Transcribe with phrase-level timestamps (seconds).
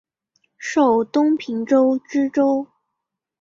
[0.57, 2.65] 授东平州知州。